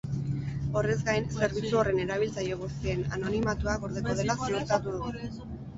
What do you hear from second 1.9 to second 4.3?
erabiltzaile guztien anonimatua gordeko